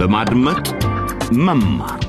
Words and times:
በማድመጥ 0.00 0.66
መማር። 1.38 2.00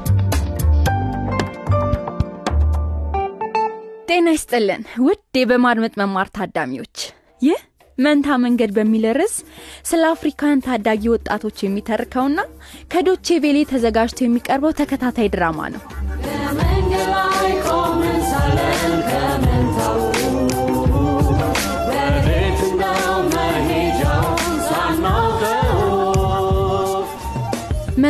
ጤና 4.08 4.28
ይስጥልን 4.36 4.84
ውድ 5.06 5.38
በማድመጥ 5.50 5.92
መማር 6.02 6.28
ታዳሚዎች። 6.38 6.98
ይህ 7.42 7.60
መንታ 7.98 8.38
መንገድ 8.44 8.72
በሚል 8.78 9.06
ርዕስ 9.18 9.36
ስለ 9.86 10.04
አፍሪካውያን 10.14 10.64
ታዳጊ 10.68 11.04
ወጣቶች 11.14 11.58
የሚተርከውና 11.62 12.40
ከዶቼ 12.94 13.40
ቬሌ 13.44 13.60
ተዘጋጅቶ 13.72 14.20
የሚቀርበው 14.24 14.78
ተከታታይ 14.80 15.32
ድራማ 15.36 15.70
ነው 15.76 15.84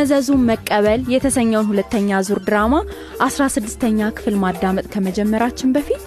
መዘዙን 0.02 0.40
መቀበል 0.46 1.00
የተሰኘውን 1.12 1.66
ሁለተኛ 1.68 2.18
ዙር 2.26 2.38
ድራማ 2.46 2.74
16ኛ 3.26 4.08
ክፍል 4.16 4.34
ማዳመጥ 4.42 4.84
ከመጀመራችን 4.94 5.72
በፊት 5.74 6.02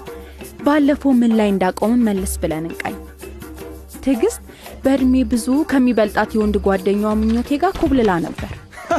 ባለፈው 0.66 1.12
ምን 1.20 1.32
ላይ 1.40 1.48
እንዳቆምን 1.52 2.04
መለስ 2.08 2.34
ብለን 2.42 2.66
እንቃኝ። 2.70 2.98
ትዕግስት 4.04 4.42
በእድሜ 4.84 5.24
ብዙ 5.32 5.48
ከሚበልጣት 5.72 6.36
የወንድ 6.36 6.58
ጓደኛዋ 6.68 7.14
ምኞቴ 7.22 7.58
ጋር 7.64 7.74
ኩብልላ 7.80 8.12
ነበር። 8.26 8.52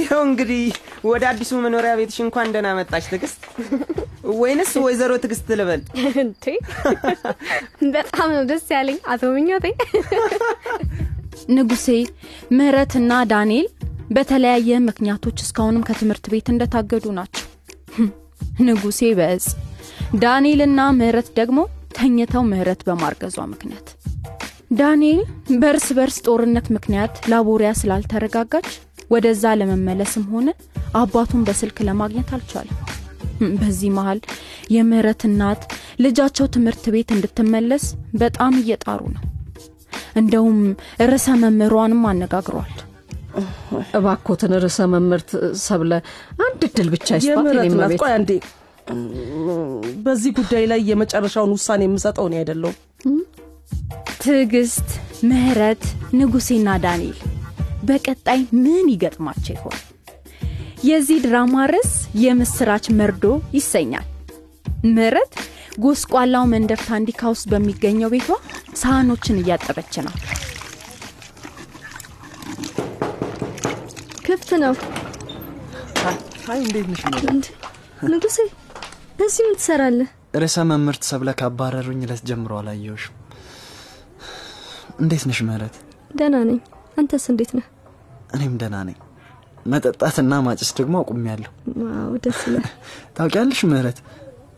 ይኸው 0.00 0.20
እንግዲህ 0.26 0.62
ወደ 1.08 1.22
አዲሱ 1.30 1.50
መኖሪያ 1.64 1.92
ቤትሽ 2.00 2.18
እንኳን 2.26 2.52
ደህና 2.54 2.68
መጣች 2.78 3.04
ትግስት 3.12 3.40
ወይንስ 4.40 4.72
ወይዘሮ 4.84 5.12
ትግስት 5.24 5.48
ልበል? 5.60 5.82
እንዴ! 6.22 6.44
በጣም 7.94 8.28
ነው 8.36 8.44
ደስ 8.50 8.66
ያለኝ 8.76 8.98
አቶ 9.12 9.30
ምኞቴ 9.36 9.66
ንጉሴ 11.48 11.86
ምህረትና 12.56 13.12
ዳንኤል 13.32 13.66
በተለያየ 14.16 14.78
ምክንያቶች 14.88 15.38
እስካሁንም 15.44 15.86
ከትምህርት 15.88 16.26
ቤት 16.32 16.46
እንደታገዱ 16.52 17.06
ናቸው። 17.18 17.44
ንጉሴ 18.66 19.00
በእጽ 19.18 19.46
ዳንኤልና 20.22 20.80
ምህረት 20.98 21.28
ደግሞ 21.38 21.58
ተኝተው 21.96 22.42
ምህረት 22.50 22.80
በማርገዟ 22.88 23.36
ምክንያት። 23.52 23.88
ዳንኤል 24.78 25.20
በእርስ 25.60 25.86
በርስ 25.98 26.18
ጦርነት 26.26 26.66
ምክንያት 26.76 27.14
ላቦሪያ 27.32 27.70
ስላልተረጋጋች 27.80 28.68
ወደዛ 29.10 29.54
ለመመለስም 29.60 30.24
ሆነ 30.32 30.48
አባቱን 31.00 31.46
በስልክ 31.48 31.78
ለማግኘት 31.88 32.30
አልቻለም። 32.36 32.78
በዚህ 33.60 33.90
መሃል 33.96 34.20
የምህረት 34.74 35.22
እናት 35.28 35.62
ልጃቸው 36.04 36.46
ትምህርት 36.54 36.84
ቤት 36.94 37.10
እንድትመለስ 37.16 37.84
በጣም 38.22 38.54
እየጣሩ 38.62 39.00
ነው 39.14 39.22
እንደውም 40.16 40.58
ርዕሰ 41.04 41.26
መምህሯንም 41.42 42.02
አነጋግሯል። 42.10 42.74
እባኮትን 43.98 44.52
ርዕሰ 44.64 44.78
መምህርት 44.92 45.30
ሰብለ 45.64 45.92
አንድ 46.44 46.60
እድል 46.68 46.88
ብቻ 46.94 47.08
አንዴ። 48.10 48.30
በዚህ 50.04 50.30
ጉዳይ 50.38 50.64
ላይ 50.70 50.80
የመጨረሻውን 50.90 51.52
ውሳኔ 51.56 51.82
የምሰጠው 51.86 52.26
እኔ 52.28 52.36
አይደለሁም። 52.40 52.76
ትዕግስት 54.22 54.88
ምህረት 55.28 55.84
ንጉሴና 56.18 56.68
ዳንኤል 56.84 57.18
በቀጣይ 57.88 58.40
ምን 58.62 58.86
ይገጥማቸው 58.92 59.54
ይሆን? 59.56 59.76
የዚህ 60.88 61.18
ድራማ 61.24 61.54
ርዕስ 61.72 61.92
የምስራች 62.22 62.86
መርዶ 62.98 63.24
ይሰኛል። 63.56 64.06
ምህረት 64.88 65.32
ጎስቋላው 65.78 66.44
መንደር 66.52 66.80
ታንዲካ 66.88 67.20
ውስጥ 67.32 67.46
በሚገኘው 67.52 68.10
ቤቷ 68.14 68.28
ሳህኖችን 68.80 69.40
እያጠበች 69.40 69.94
ነው። 70.06 70.14
ክፍት 74.26 74.50
ነው። 74.62 74.74
አይ 76.50 76.58
እንዴት 76.60 76.86
ነሽ? 76.90 77.02
ንጉሴ 78.12 78.38
እዚህ 79.24 79.42
ምን 79.46 79.54
ትሰራለህ? 79.58 80.08
ርዕሰ 80.36 80.56
መምህርት 80.70 81.02
ሰብለ 81.10 81.28
ካባረሩኝ 81.40 82.00
ዕለት 82.06 82.22
ጀምሮ 82.28 82.52
አላየሁሽም። 82.60 83.14
እንዴት 85.00 85.24
ነሽ 85.28 85.40
ምህረት? 85.48 85.74
ደህና 86.18 86.36
ነኝ። 86.48 86.58
አንተስ 86.98 87.24
እንዴት 87.32 87.50
ነህ? 87.58 87.66
እኔም 88.34 88.54
ደህና 88.60 88.76
ነኝ። 88.88 88.96
መጠጣትና 89.66 90.34
ማጨስ 90.46 90.70
ደግሞ 90.78 90.94
አቁሜያለሁ። 91.02 91.50
ዋው 91.82 92.12
ደስ 92.24 92.40
ይላል። 92.48 92.66
ታውቂያለሽ 93.16 93.60
ምህረት 93.70 93.98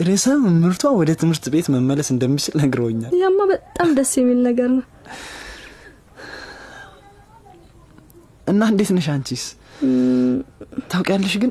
ርዕሰ 0.01 0.27
መምህርቷ 0.43 0.83
ወደ 0.99 1.11
ትምህርት 1.21 1.45
ቤት 1.55 1.67
መመለስ 1.75 2.09
እንደሚችል 2.15 2.55
ነግረውኛል። 2.61 3.13
ያማ 3.23 3.39
በጣም 3.51 3.89
ደስ 3.99 4.13
የሚል 4.21 4.39
ነገር 4.47 4.69
ነው። 4.77 4.85
እና 8.47 8.61
እንዴት 8.73 8.91
ነሽ 8.97 9.07
አንቺስ? 9.15 9.43
ታውቂያለሽ 10.93 11.35
ግን 11.43 11.51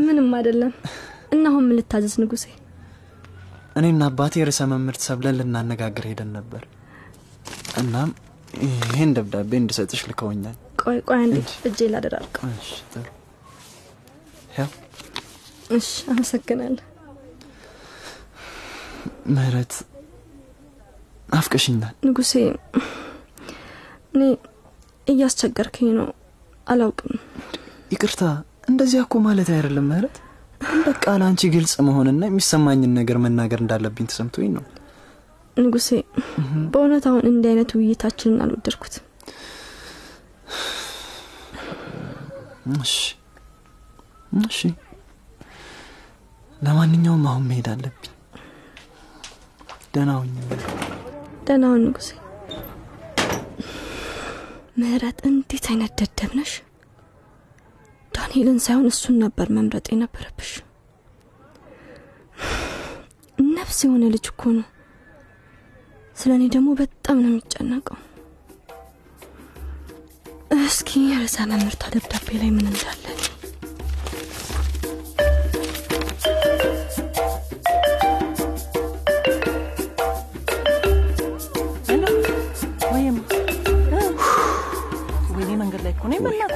ምንም 0.00 0.28
አይደለም። 0.38 0.72
እና 1.34 1.44
አሁን 1.50 1.64
ምን 1.68 1.76
ልታዘዝ 1.78 2.14
ንጉሴ? 2.22 2.44
እኔና 3.78 4.02
አባቴ 4.10 4.44
ርዕሰ 4.48 4.60
መምህርት 4.72 5.02
ሰብለን 5.06 5.36
ልናነጋግር 5.40 6.04
ሄደን 6.10 6.30
ነበር። 6.36 6.62
እናም 7.80 8.10
ይህን 8.88 9.10
ደብዳቤ 9.16 9.50
እንድሰጥሽ 9.60 10.02
ልከውኛል። 10.10 10.56
ቆይ 10.82 10.98
ቆይ 11.08 11.18
አንዴ 11.24 11.36
እጄ 11.68 11.88
ላደራርቀው። 11.92 12.44
እሺ 15.76 15.90
አመሰግናለሁ 16.12 16.84
ምህረት 19.34 19.72
ናፍቀሽኛል። 21.28 21.94
ንጉሴ 22.06 22.32
እኔ 24.14 24.22
እያስቸገርከኝ 25.06 25.88
ነው። 25.98 26.08
አላውቅም። 26.66 27.14
ይቅርታ 27.92 28.22
እንደዚያ 28.70 29.00
እኮ 29.06 29.16
ማለት 29.26 29.48
አይደለም 29.54 29.86
ምህረት። 29.90 30.16
በቃ 30.86 31.04
ለአንቺ 31.20 31.42
ግልጽ 31.54 31.74
መሆንና 31.86 32.22
የሚሰማኝን 32.28 32.92
ነገር 32.98 33.16
መናገር 33.24 33.60
እንዳለብኝ 33.62 34.06
ተሰምቶኝ 34.10 34.48
ነው። 34.56 34.64
ንጉሴ 35.56 35.88
በእውነት 36.72 37.04
አሁን 37.10 37.22
እንዲህ 37.30 37.50
አይነት 37.52 37.70
ውይይታችንን 37.76 38.40
አልወደድኩት። 38.44 38.94
እሺ። 42.78 42.94
እሺ። 44.42 44.60
ለማንኛውም 46.62 47.24
አሁን 47.30 47.44
መሄድ 47.48 47.66
አለብኝ 47.72 48.12
ደህና 49.96 50.12
ሁኝ 50.16 50.32
ደህናውን 51.46 51.82
ንጉሴ። 51.84 52.08
ምህረት 54.80 55.18
እንዴት 55.28 55.66
አይነት 55.70 55.92
ደደብ 56.00 56.32
ነሽ? 56.38 56.52
ዳንኤልን 58.12 58.58
ሳይሆን 58.64 58.88
እሱን 58.90 59.16
ነበር 59.24 59.46
መምረጥ 59.56 59.86
የነበረብሽ። 59.92 60.50
ነፍስ 63.38 63.78
የሆነ 63.84 64.04
ልጅ 64.14 64.26
እኮ 64.32 64.42
ነው። 64.56 64.66
ስለ 66.16 66.30
እኔ 66.38 66.44
ደግሞ 66.54 66.68
በጣም 66.82 67.16
ነው 67.22 67.30
የሚጨነቀው። 67.32 67.98
እስኪ 70.60 70.90
ርዕሰ 71.14 71.38
መምህርቷ 71.50 71.84
ደብዳቤ 71.94 72.28
ላይ 72.42 72.50
ምን 72.50 72.68
እንዳለ 72.72 73.04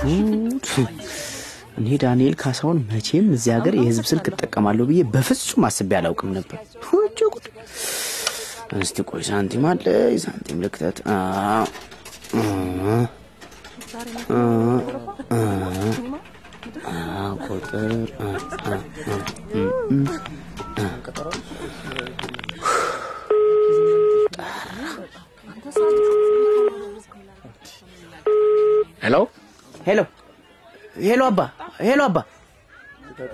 በእናትሽ 0.01 0.75
እኔ 1.81 1.89
ዳንኤል 2.03 2.35
ካሳሁን 2.41 2.79
መቼም 2.89 3.27
እዚህ 3.37 3.53
ሀገር 3.57 3.75
የህዝብ 3.79 4.05
ስልክ 4.11 4.27
እጠቀማለሁ 4.31 4.85
ብዬ 4.91 5.03
በፍጹም 5.13 5.67
አስቤ 5.69 5.91
አላውቅም 5.99 6.33
ነበር 6.39 6.59
ጉድ 7.27 7.47
እስቲ 8.81 9.05
ቆይ 9.11 9.23
ሳንቲም 9.29 9.65
አለ 9.71 9.85
ሳንቲም 10.25 10.59
ልክተት 10.65 10.99
ቁጥር 17.47 17.93
ሄሎ 29.81 30.01
ሄሎ 31.03 31.21
አባ 31.27 31.41
ሄሎ 31.81 32.01
አባ 32.09 32.19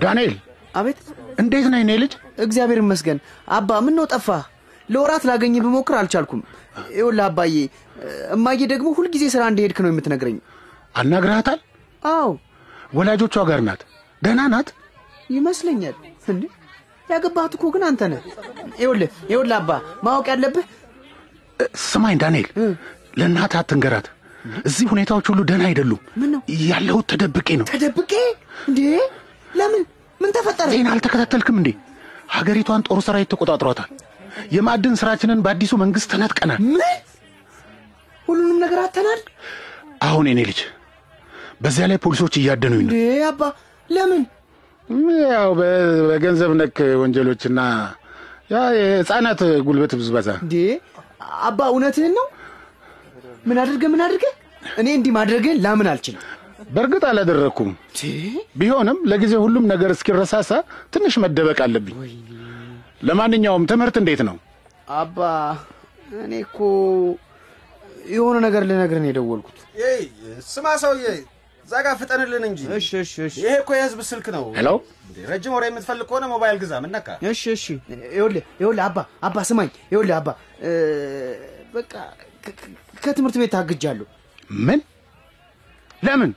ዳንኤል 0.02 0.34
አቤት። 0.74 0.98
እንዴት 1.42 1.66
ነህ? 1.72 1.80
እኔ 1.84 1.90
ልጅ? 2.02 2.12
እግዚአብሔር 2.44 2.78
ይመስገን። 2.82 3.18
አባ 3.56 3.70
ምን 3.84 3.94
ነው 3.98 4.06
ጠፋ? 4.12 4.28
ለወራት 4.88 5.22
ላገኝ 5.28 5.54
ብሞክር 5.64 5.94
አልቻልኩም። 6.00 6.40
ይኸውልህ 6.90 7.24
አባዬ 7.26 7.54
እማዬ 8.36 8.60
ደግሞ 8.72 8.88
ሁልጊዜ 8.98 9.24
ስራ 9.34 9.42
እንደሄድክ 9.50 9.78
ነው 9.84 9.90
የምትነግረኝ። 9.92 10.36
አናግረሃታል 10.94 11.60
አዎ። 12.10 12.28
ወላጆቿ 12.94 13.36
ጋር 13.48 13.60
ናት። 13.68 13.80
ደህና 14.22 14.42
ናት? 14.52 14.68
ይመስለኛል። 15.30 15.96
እንዴ! 16.32 16.42
ያገባህት 17.08 17.52
እኮ 17.56 17.64
ግን 17.74 17.82
አንተ 17.88 18.02
ነህ። 18.12 18.22
ይኸውልህ 18.80 19.10
ይኸውልህ 19.30 19.56
አባ 19.58 19.70
ማወቅ 20.04 20.26
ያለብህ 20.32 20.66
ስማኝ 21.84 22.16
ዳንኤል 22.22 22.48
ለእናትህ 23.18 23.58
አትንገራት 23.60 24.06
እዚህ 24.68 24.86
ሁኔታዎች 24.92 25.26
ሁሉ 25.30 25.40
ደህና 25.48 25.64
አይደሉም። 25.68 26.00
ያለሁት 26.66 27.06
ተደብቄ 27.12 27.48
ነው። 27.60 27.66
ተደብቄ 27.70 28.12
እንዴ? 28.68 28.80
ለምን? 29.50 29.82
ምን 30.20 30.30
ተፈጠረ? 30.36 30.68
ዜና 30.74 30.88
አልተከታተልክም 30.94 31.56
እንዴ? 31.60 31.70
ሀገሪቷን 32.36 32.84
ጦር 32.88 33.00
ሰራዊት 33.06 33.28
ተቆጣጥሯታል። 33.32 33.90
የማዕድን 34.54 34.94
ስራችንን 35.00 35.42
በአዲሱ 35.44 35.72
መንግስት 35.82 36.08
ተነጥቀናል። 36.12 36.58
ምን? 36.70 36.96
ሁሉንም 38.26 38.56
ነገር 38.64 38.78
አተናል? 38.84 39.20
አሁን 40.02 40.24
የኔ 40.30 40.40
ልጅ፣ 40.48 40.60
በዚያ 41.62 41.84
ላይ 41.90 41.98
ፖሊሶች 42.04 42.34
እያደኑኝ 42.36 42.80
ነው። 42.80 42.90
እንዴ 42.90 42.96
አባ፣ 43.28 43.42
ለምን? 43.90 44.22
ያው 45.28 45.50
በገንዘብ 45.58 46.50
ነክ 46.58 46.78
ወንጀሎችና 47.00 47.60
ያ 48.52 48.58
የህፃናት 48.76 49.40
ጉልበት 49.66 49.92
ብዝበዛ። 50.00 50.28
እንዴ 50.44 50.56
አባ፣ 51.42 51.58
እውነትህን 51.72 52.12
ነው? 52.18 52.26
ምን 53.46 53.58
አድርገ 53.62 53.84
ምን 53.92 54.02
አድርገ? 54.06 54.24
እኔ 54.76 54.86
እንዲህ 54.96 55.12
ማድረግህን 55.16 55.58
ላምን 55.64 55.88
አልችልም። 55.90 56.22
በእርግጥ 56.70 57.04
አላደረግኩም። 57.10 57.70
ቢሆንም 58.60 58.98
ለጊዜ 59.10 59.34
ሁሉም 59.44 59.64
ነገር 59.72 59.90
እስኪረሳሳ 59.94 60.50
ትንሽ 60.94 61.14
መደበቅ 61.24 61.58
አለብኝ። 61.66 61.96
ለማንኛውም 63.08 63.64
ትምህርት 63.70 63.96
እንዴት 64.00 64.20
ነው? 64.28 64.36
አባ፣ 64.96 65.18
እኔ 66.24 66.32
እኮ 66.46 66.58
የሆነ 68.14 68.36
ነገር 68.46 68.62
ልነግርህ 68.68 69.00
ነው 69.02 69.10
የደወልኩት። 69.10 69.58
ስማ 70.48 70.66
ሰውዬ፣ 70.82 71.06
እዛ 71.66 71.74
ጋር 71.84 71.94
ፍጠንልን 72.00 72.44
እንጂ። 72.48 72.60
እሺ 72.76 72.88
እሺ 73.04 73.14
እሺ። 73.28 73.36
ይሄ 73.40 73.54
እኮ 73.62 73.70
የህዝብ 73.76 74.00
ስልክ 74.10 74.26
ነው። 74.36 74.44
ሄሎ፣ 74.58 74.68
ረጅም 75.30 75.54
ወሬ 75.56 75.64
የምትፈልግ 75.70 76.06
ከሆነ 76.10 76.24
ሞባይል 76.32 76.56
ግዛ። 76.62 76.72
ምን 76.84 76.92
ነካ? 76.96 77.08
እሺ 77.30 77.42
እሺ። 77.56 77.64
ይኸውልህ 78.08 78.44
ይኸውልህ 78.60 78.84
አባ 78.88 78.98
አባ 79.26 79.36
ስማኝ። 79.48 79.70
ይኸውልህ 79.86 80.16
አባ 80.20 80.28
በቃ 81.74 81.92
ከትምህርት 83.04 83.36
ቤት 83.40 83.52
ታግጃለሁ። 83.54 84.06
ምን? 84.66 84.80
ለምን? 86.02 86.30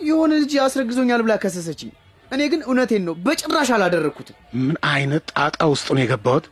የሆነ 0.00 0.32
ልጅ 0.42 0.52
አስረግዞኛል 0.64 1.20
ብላ 1.24 1.34
ከሰሰችኝ። 1.42 1.90
እኔ 2.28 2.42
ግን 2.52 2.60
እውነቴን 2.66 3.02
ነው፣ 3.08 3.14
በጭራሽ 3.24 3.68
አላደረግኩትም። 3.76 4.36
ምን 4.60 4.76
አይነት 4.92 5.24
ጣጣ 5.34 5.60
ውስጥ 5.72 5.88
ነው 5.94 6.00
የገባሁት? 6.02 6.44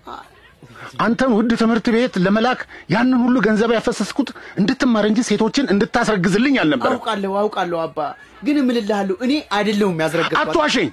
አንተን 1.05 1.31
ውድ 1.37 1.51
ትምህርት 1.61 1.87
ቤት 1.95 2.15
ለመላክ 2.25 2.61
ያንን 2.95 3.19
ሁሉ 3.23 3.37
ገንዘብ 3.47 3.71
ያፈሰስኩት 3.77 4.29
እንድትማር 4.61 5.05
እንጂ 5.11 5.21
ሴቶችን 5.29 5.71
እንድታስረግዝልኝ 5.73 6.55
አልነበረም። 6.63 6.95
አውቃለሁ 6.95 7.33
አውቃለሁ 7.43 7.79
አባ፣ 7.85 7.99
ግን 8.45 8.57
እምልልሃለሁ 8.63 9.17
እኔ 9.27 9.33
አይደለሁም 9.57 9.97
ያስረገዝኳት። 10.05 10.41
አትዋሸኝ፣ 10.43 10.91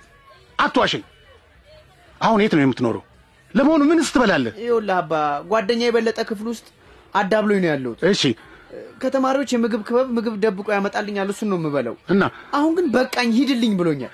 አትዋሸኝ። 0.59 1.03
አሁን 2.21 2.41
የት 2.43 2.53
ነው 2.57 2.63
የምትኖረው? 2.65 3.03
ለመሆኑ 3.53 3.81
ምንስ 3.89 4.09
ትበላለህ? 4.15 4.53
ይኸውልህ 4.63 4.95
አባ፣ 4.97 5.13
ጓደኛ 5.51 5.81
የበለጠ 5.87 6.19
ክፍል 6.29 6.47
ውስጥ 6.53 6.65
አዳብሎኝ 7.15 7.59
ነው 7.63 7.69
ያለሁት። 7.71 7.99
እሺ፣ 8.09 8.21
ከተማሪዎች 9.01 9.49
የምግብ 9.53 9.81
ክበብ 9.87 10.07
ምግብ 10.15 10.35
ደብቆ 10.43 10.67
ያመጣልኛል፣ 10.75 11.29
እሱን 11.33 11.49
ነው 11.51 11.57
የምበለው። 11.59 11.95
እና 12.13 12.23
አሁን 12.53 12.71
ግን 12.77 12.87
በቃኝ 12.95 13.29
ሂድልኝ 13.37 13.73
ብሎኛል። 13.79 14.13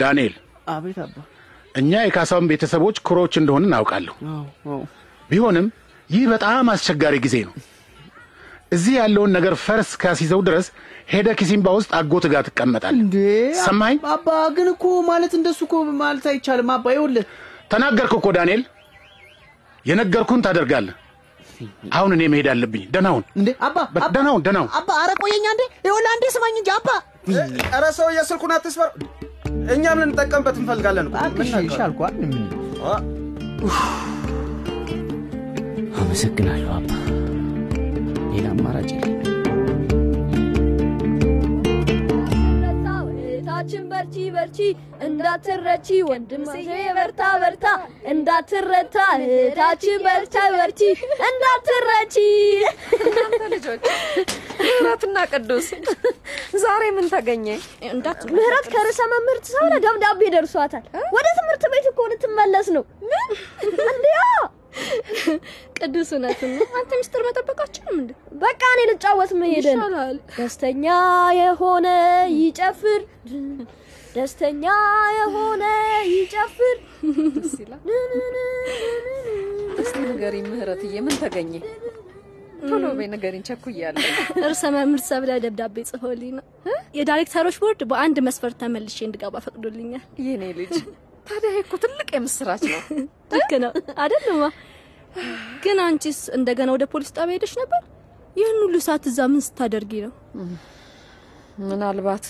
ዳንኤል፣ 0.00 0.34
አቤት 0.68 0.98
አባ። 1.04 1.16
እኛ 1.74 1.92
የካሳውን 2.04 2.46
ቤተሰቦች 2.50 2.96
ኩሮዎች 3.06 3.34
እንደሆን 3.40 3.66
እናውቃለሁ። 3.66 4.14
ቢሆንም 5.30 5.66
ይህ 6.10 6.22
በጣም 6.32 6.68
አስቸጋሪ 6.72 7.16
ጊዜ 7.24 7.36
ነው። 7.48 7.54
እዚህ 8.72 8.94
ያለውን 8.98 9.30
ነገር 9.36 9.54
ፈርስ 9.60 9.90
ካስይዘው 10.00 10.40
ድረስ 10.46 10.66
ሄደ 11.10 11.28
ኪሲምባ 11.38 11.68
ውስጥ 11.76 11.90
አጎት 11.98 12.24
ጋር 12.32 12.42
ትቀመጣለህ። 12.48 12.98
እንዴ 12.98 13.16
ሰማኝ? 13.62 13.94
አባ 14.14 14.26
ግን 14.56 14.68
እኮ 14.72 14.84
ማለት 15.08 15.32
እንደሱ 15.38 15.60
እኮ 15.66 15.74
ማለት 16.00 16.26
አይቻልም 16.32 16.70
አባ። 16.74 16.86
ይኸውልህ 16.94 17.26
ተናገርክ 17.72 18.12
እኮ 18.18 18.26
ዳንኤል፣ 18.36 18.62
የነገርኩን 19.84 20.42
ታደርጋለህ። 20.46 20.96
አሁን 21.92 22.10
እኔ 22.16 22.22
መሄድ 22.32 22.48
አለብኝ። 22.52 22.84
ደህናውን 22.94 23.24
እንዴ 23.38 23.48
አባ 23.66 23.76
ደህናውን 24.08 24.42
ደህናውን 24.46 24.70
አባ 24.78 24.88
ኧረ 25.00 25.10
ቆየኛ 25.22 25.46
እንዴ 25.54 25.62
ይኸውልህ 25.80 26.10
አንዴ 26.14 26.24
ስማኝ 26.34 26.56
እንጂ 26.60 26.70
አባ። 26.76 26.88
ኧረ 27.72 27.84
ሰውዬ 27.96 28.18
ስልኩን 28.28 28.54
አትስበር። 28.56 28.90
እኛም 29.74 30.00
ልንጠቀምበት 30.02 30.56
እንፈልጋለን 30.60 31.08
አ፣ 31.16 32.94
አመሰግናለሁ 36.00 36.70
አባ። 36.76 36.90
ሌላ 38.32 38.46
አማራጭ 38.54 38.90
የለም። 38.94 39.14
እህታችን 43.70 43.88
በርቺ 43.90 44.14
በርቺ 44.34 44.58
እንዳትረቺ 45.06 45.88
ወንድምዬ 46.08 46.68
በርታ 46.98 47.22
በርታ 47.42 47.66
እንዳትረታ 48.12 48.96
እህታችን 49.24 49.98
በርታ 50.06 50.36
በርቺ 50.54 50.80
እንዳትረቺ። 51.28 52.14
እናንተ 53.00 53.42
ልጆች 53.54 53.82
ምህረትና 54.60 55.18
ቅዱስ 55.32 55.68
ዛሬ 56.62 56.82
ምን 56.96 57.06
ተገኘ? 57.12 57.46
ምህረት 58.32 58.66
ከርዕሰ 58.72 59.00
መምህርት 59.12 59.44
ሰሆነ 59.52 59.74
ደብዳቤ 59.84 60.30
ደርሷታል። 60.34 60.84
ወደ 61.16 61.26
ትምህርት 61.38 61.66
ቤት 61.74 61.88
እኮ 61.92 62.08
ልትመለስ 62.12 62.68
ነው። 62.76 62.84
እንዲያ 63.90 64.18
ቅዱስ 65.78 66.10
እውነትን 66.14 66.50
ነው። 66.54 66.64
አንተ 66.78 66.90
ሚስጥር 67.00 67.22
መጠበቃችንም 67.26 67.96
እንደ 67.98 68.10
በቃ 68.42 68.60
እኔ 68.74 68.80
ልጫወት 68.90 69.32
መሄድ 69.40 69.66
ይሻላል። 69.68 70.16
ደስተኛ 70.36 70.86
የሆነ 71.40 71.86
ይጨፍር 72.38 73.00
ደስተኛ 74.14 74.64
የሆነ 75.18 75.64
ይጨፍር 76.12 76.76
ደስ 77.36 77.54
ይላል። 77.62 77.82
እስቲ 79.82 79.96
ንገሪኝ 80.04 80.46
ምህረትዬ፣ 80.52 80.94
ምን 81.00 81.16
ተገኘ? 81.20 81.52
ቶሎ 82.62 82.84
በይ 82.98 83.06
ንገሪኝ፣ 83.12 83.42
ቸኩያለሁ። 83.48 84.06
እርሰ 84.46 84.62
መምህር 84.74 85.02
ሰብለ 85.08 85.30
ደብዳቤ 85.44 85.76
ጽፎልኝ 85.90 86.32
ነው 86.38 86.44
የዳይሬክተሮች 86.98 87.56
ቦርድ 87.62 87.82
በአንድ 87.90 88.16
መስፈርት 88.26 88.56
ተመልሼ 88.62 88.98
እንድገባ 89.06 89.34
ፈቅዶልኛል። 89.44 90.02
የኔ 90.26 90.42
ልጅ 90.58 90.74
ታዲያ 91.26 91.50
እኮ 91.60 91.72
ትልቅ 91.82 92.08
የምስራች 92.16 92.62
ነው። 92.68 92.80
ልክ 93.32 93.50
ነው 93.64 93.72
አይደልማ? 94.02 94.44
ግን 95.64 95.78
አንቺስ 95.84 96.20
እንደገና 96.36 96.68
ወደ 96.76 96.84
ፖሊስ 96.92 97.10
ጣቢያ 97.16 97.36
ሄደሽ 97.36 97.52
ነበር? 97.60 97.80
ይህን 98.36 98.58
ሁሉ 98.64 98.74
ሰዓት 98.86 99.04
እዛ 99.10 99.20
ምን 99.32 99.42
ስታደርጊ 99.46 99.92
ነው? 100.04 100.12
ምናልባት 101.62 102.26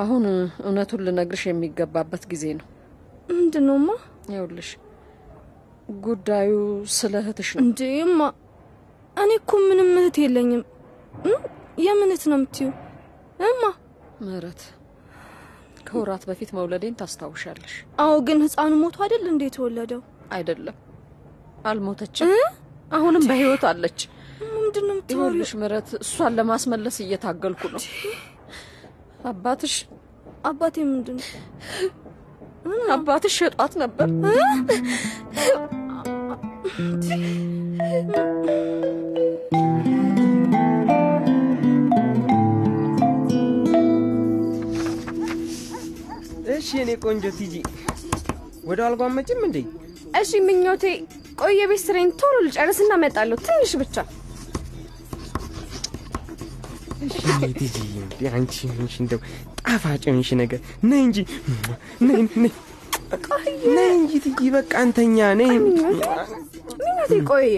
አሁን 0.00 0.24
እውነቱን 0.62 1.02
ልነግርሽ 1.06 1.42
የሚገባበት 1.48 2.22
ጊዜ 2.32 2.44
ነው። 2.58 2.66
ምንድን 3.28 3.64
ነውማ? 3.68 3.88
ይኸውልሽ 4.30 4.70
ጉዳዩ 6.02 6.52
ስለ 6.96 7.14
እህትሽ 7.22 7.48
ነው። 7.54 7.62
እንዴማ 7.64 8.20
እኔ 9.16 9.30
እኮ 9.40 9.50
ምንም 9.68 9.90
እህት 10.00 10.16
የለኝም።? 10.22 10.62
የምን 11.86 12.12
እህት 12.14 12.24
ነው 12.30 12.38
የምትዩ? 12.38 12.68
እማ 13.46 13.62
ምህረት 14.22 14.62
ከወራት 15.86 16.22
በፊት 16.28 16.50
መውለዴን 16.56 16.94
ታስታውሻለሽ? 17.00 17.74
አዎ፣ 18.02 18.14
ግን 18.28 18.38
ህፃኑ 18.44 18.72
ሞቶ 18.82 18.96
አይደል 19.04 19.24
እንዴ 19.32 19.42
የተወለደው? 19.48 20.00
አይደለም፣ 20.32 20.76
አልሞተችም። 21.66 22.30
አሁንም 22.92 23.22
በህይወት 23.28 23.64
አለች። 23.70 24.00
ምንድን 24.54 24.84
ነው 24.88 24.94
የምትወሪው? 24.94 25.14
ይኸውልሽ 25.14 25.50
ምህረት፣ 25.60 25.88
እሷን 26.00 26.34
ለማስመለስ 26.38 26.96
እየታገልኩ 27.04 27.62
ነው። 27.74 27.82
አባትሽ 29.30 29.74
አባቴ 30.44 30.76
ምንድን 30.90 31.18
ነው? 31.20 31.28
አባትሽ 32.94 33.34
ሸጧት 33.40 33.72
ነበር። 33.82 34.08
እሺ 46.52 46.68
የኔ 46.78 46.90
ቆንጆ 47.04 47.24
ቲጂ 47.38 47.54
ወደ 48.68 48.80
አልጋ 48.86 49.02
መጭም 49.16 49.40
እንዴ? 49.46 49.58
እሺ 50.20 50.30
ምኞቴ፣ 50.46 50.84
ቆይ 51.42 51.54
የቤት 51.58 51.80
ስራዬን 51.84 52.10
ቶሎ 52.20 52.34
ልጨርስና 52.46 52.92
እመጣለሁ። 52.98 53.36
ትንሽ 53.46 53.72
ብቻ። 53.80 53.96
አንቺ 58.32 58.56
ነሽ 58.74 58.94
እንደው 59.02 59.20
ጣፋጭ 59.60 60.04
ነሽ 60.16 60.28
ነገር 60.40 60.60
ነይ 60.90 61.00
እንጂ 61.06 61.18
ነይ 63.76 63.90
እንጂ 63.96 64.12
ቲጂ 64.24 64.40
በቃ 64.56 64.72
አንተኛ 64.82 65.18
ነይ 65.40 65.50
ምኞቴ፣ 66.78 67.12
ቆይ? 67.30 67.48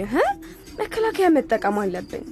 መከላከያ 0.80 1.26
መጠቀም 1.36 1.76
አለብን። 1.82 2.24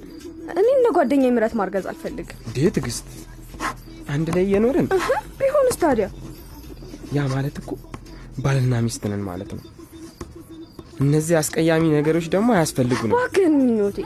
እኔ 0.52 0.66
እነ 0.76 0.86
ጓደኛ 0.96 1.24
ምረት 1.36 1.54
ማርገዝ 1.60 1.84
አልፈልግም። 1.92 2.38
እንዴ 2.48 2.58
ትዕግስት 2.76 3.06
አንድ 4.12 4.28
ላይ 4.36 4.44
እየኖርን 4.46 4.88
ቢሆንስ 5.40 5.76
ታዲያ 5.82 6.06
ያ 7.12 7.22
ማለት 7.32 7.56
እኮ 7.62 7.70
ባልና 8.38 8.74
ሚስት 8.86 9.02
ነን 9.10 9.22
ማለት 9.28 9.50
ነው። 9.56 9.62
እነዚህ 11.02 11.34
አስቀያሚ 11.40 11.84
ነገሮች 11.96 12.26
ደግሞ 12.34 12.48
አያስፈልጉንም። 12.56 13.12
እባክህን 13.12 13.54
ምኞቴ፣ 13.60 13.98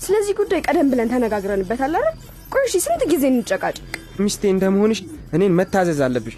ስለዚህ 0.00 0.32
ጉዳይ 0.40 0.60
ቀደም 0.66 0.88
ብለን 0.92 1.10
ተነጋግረንበታል 1.12 1.92
አይደል? 1.98 2.16
ቆይ 2.54 2.64
እሺ፣ 2.68 2.74
ስንት 2.86 3.02
ጊዜ 3.12 3.24
እንጨቃጭቅ? 3.32 3.84
ሚስቴ 4.20 4.42
እንደመሆንሽ 4.52 5.00
እኔን 5.34 5.54
መታዘዝ 5.58 6.00
አለብሽ። 6.06 6.36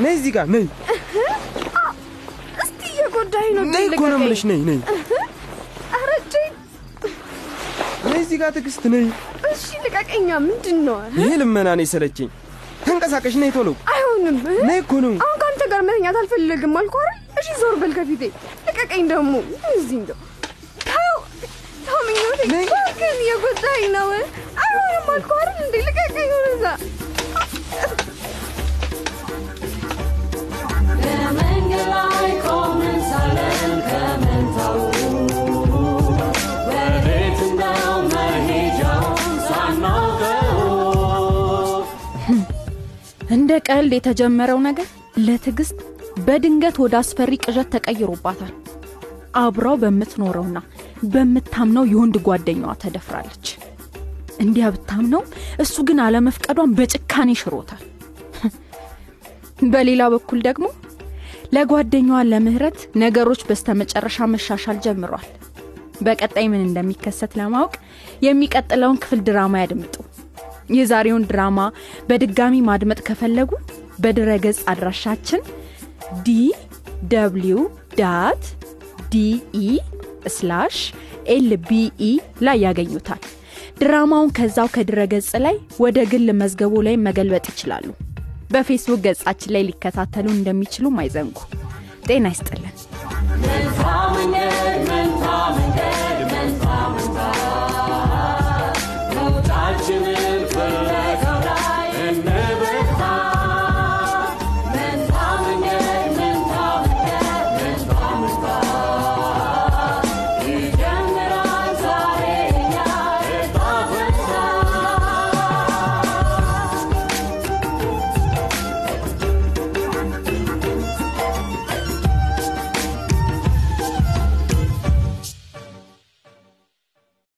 ነይ 0.00 0.14
እዚህ 0.18 0.32
ጋር 0.36 0.46
ነይ 0.54 0.64
እስቲ 2.62 2.80
እየጎዳኝ 2.90 3.48
ነው። 3.56 3.64
ነይ 3.74 3.84
እኮ 3.90 4.02
ነው 4.12 4.18
የምልሽ። 4.18 4.42
ነይ 4.50 4.60
ነይ 4.68 4.78
ኧረ 5.94 6.10
ነይ 8.06 8.20
እዚህ 8.22 8.36
ጋር 8.40 8.50
ትዕግስት 8.56 8.82
ነኝ። 8.92 9.06
እሺ 9.50 9.64
ልቀቀኛ። 9.84 10.28
ምንድን 10.44 10.78
ነው? 10.86 10.96
ይሄ 11.18 11.30
ልመና 11.40 11.68
ነው 11.78 11.84
የሰለቸኝ። 11.84 12.28
ተንቀሳቀሽ፣ 12.86 13.34
ነይ 13.42 13.50
ቶሎ። 13.54 13.68
አይሆንም። 13.92 14.36
ነይ 14.68 14.78
እኮ 14.82 14.92
ነው። 15.04 15.12
አሁን 15.24 15.36
ከአንተ 15.42 15.62
ጋር 15.72 15.80
መተኛት 15.86 16.16
አልፈልግም 16.20 16.74
አልኩህ 16.80 17.02
አይደል? 17.04 17.22
እሺ 17.40 17.48
ዞር 17.60 17.74
በል 17.80 17.92
ከፊቴ። 17.96 18.22
ልቀቀኝ 18.78 19.04
ደግሞ 19.10 19.34
እዚህ 19.70 19.96
እንደው 19.98 20.16
ተው 20.82 21.12
ተው፣ 21.86 21.98
ምኞቴ 22.06 22.40
እባክህን 22.56 23.20
እየጎዳኝ 23.22 23.84
ነው። 23.94 24.08
አይሆንም 24.62 25.06
አልኩህ 25.12 25.38
አይደል 25.38 25.60
እንዴ? 25.64 25.76
ልቀቀኝ 25.86 26.28
ወደዛ። 26.36 26.64
በመንገድ 31.00 31.88
ላይ 31.94 32.28
ቆመን 32.44 32.98
ሳለን 33.08 33.56
ከመንታው 33.88 34.76
ወዴት 36.68 37.40
ነው 37.62 37.96
መሄጃውን 38.12 39.34
ሳናውቀው 39.48 40.62
እንደ 43.34 43.50
ቀልድ 43.68 43.92
የተጀመረው 43.96 44.60
ነገር 44.68 44.88
ለትዕግስት 45.24 45.78
በድንገት 46.26 46.76
ወደ 46.82 46.94
አስፈሪ 46.98 47.32
ቅዠት 47.44 47.68
ተቀይሮባታል። 47.74 48.52
አብራው 49.36 49.76
በምትኖረውና 49.82 50.58
በምታምነው 51.12 51.84
የወንድ 51.90 52.16
ጓደኛዋ 52.26 52.72
ተደፍራለች። 52.82 53.46
እንዲያ 54.44 54.66
ብታምነው 54.74 55.22
እሱ 55.64 55.74
ግን 55.88 55.98
አለመፍቀዷን 56.04 56.74
በጭካኔ 56.78 57.30
ሽሮታል። 57.40 57.82
በሌላ 59.72 60.02
በኩል 60.14 60.40
ደግሞ 60.48 60.66
ለጓደኛዋ 61.54 62.20
ለምህረት 62.30 62.78
ነገሮች 63.02 63.42
በስተመጨረሻ 63.48 64.26
መሻሻል 64.32 64.78
ጀምሯል። 64.86 65.28
በቀጣይ 66.02 66.46
ምን 66.52 66.62
እንደሚከሰት 66.64 67.32
ለማወቅ 67.38 67.74
የሚቀጥለውን 68.26 69.00
ክፍል 69.02 69.20
ድራማ 69.28 69.54
ያድምጡ። 69.62 69.94
የዛሬውን 70.74 71.26
ድራማ 71.30 71.58
በድጋሚ 72.08 72.54
ማድመጥ 72.68 73.00
ከፈለጉ 73.08 73.50
በድረገጽ 74.02 74.58
አድራሻችን 74.70 75.42
DW 76.26 76.30
dot 77.12 77.60
DE 77.98 79.66
slash 80.36 80.76
LBE 81.28 82.10
ላይ 82.42 82.58
ያገኙታል። 82.66 83.22
ድራማውን 83.80 84.30
ከዛው 84.36 84.68
ከድረገጽ 84.74 85.30
ላይ 85.44 85.56
ወደ 85.80 85.98
ግል 86.12 86.28
መዝገቡ 86.40 86.74
ላይ 86.86 86.96
መገልበጥ 87.06 87.46
ይችላሉ። 87.52 87.86
በፌስቡክ 88.50 89.00
ገጻችን 89.06 89.52
ላይ 89.54 89.64
ሊከታተሉ 89.68 90.26
እንደሚችሉም 90.34 90.98
አይዘንጉ። 91.02 91.38
ጤና 92.08 92.26
ይስጥልን። 92.34 92.74